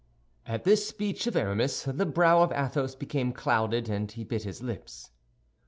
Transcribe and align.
At 0.47 0.63
this 0.63 0.87
speech 0.87 1.27
of 1.27 1.35
Aramis, 1.35 1.83
the 1.83 2.07
brow 2.07 2.41
of 2.41 2.51
Athos 2.53 2.95
became 2.95 3.31
clouded 3.31 3.87
and 3.87 4.11
he 4.11 4.23
bit 4.23 4.41
his 4.45 4.63
lips. 4.63 5.11